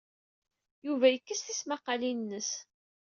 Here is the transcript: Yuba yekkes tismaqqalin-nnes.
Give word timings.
Yuba 0.85 1.07
yekkes 1.09 1.41
tismaqqalin-nnes. 1.45 2.51